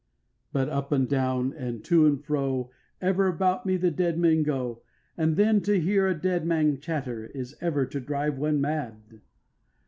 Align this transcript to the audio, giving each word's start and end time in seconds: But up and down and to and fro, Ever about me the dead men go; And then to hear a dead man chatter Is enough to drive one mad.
But 0.51 0.67
up 0.67 0.91
and 0.91 1.07
down 1.07 1.53
and 1.53 1.83
to 1.83 2.07
and 2.07 2.25
fro, 2.25 2.71
Ever 3.01 3.27
about 3.27 3.67
me 3.67 3.77
the 3.77 3.91
dead 3.91 4.17
men 4.17 4.41
go; 4.41 4.81
And 5.15 5.35
then 5.37 5.61
to 5.61 5.79
hear 5.79 6.07
a 6.07 6.19
dead 6.19 6.43
man 6.43 6.79
chatter 6.79 7.25
Is 7.35 7.53
enough 7.61 7.91
to 7.91 7.99
drive 7.99 8.39
one 8.39 8.59
mad. 8.59 9.21